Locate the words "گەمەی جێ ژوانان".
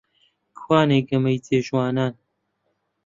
1.09-2.13